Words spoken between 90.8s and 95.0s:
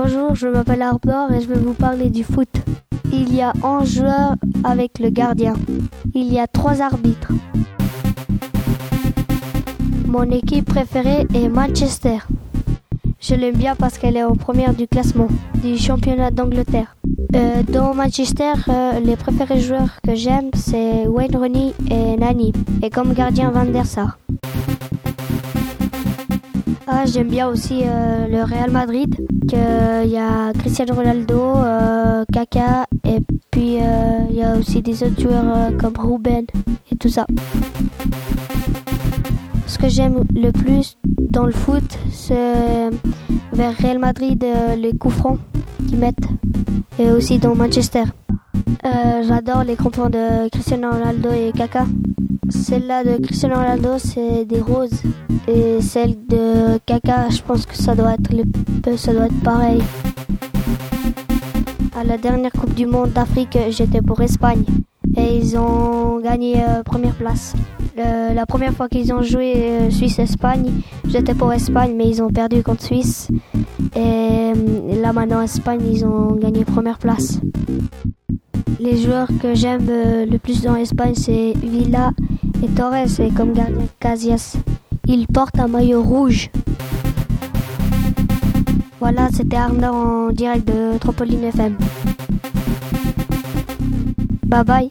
Trampoline FM. Bye bye.